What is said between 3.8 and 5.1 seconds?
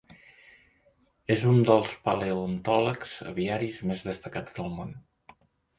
més destacats del món.